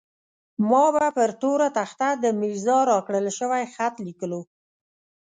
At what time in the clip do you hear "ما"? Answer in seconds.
0.69-0.85